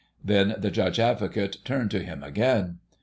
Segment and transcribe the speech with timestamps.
[0.25, 2.79] Then the Judge Advocate turned to him again.